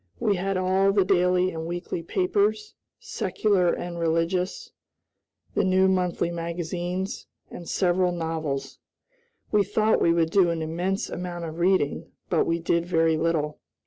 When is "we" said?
0.19-0.37, 9.51-9.63, 10.01-10.11, 12.47-12.57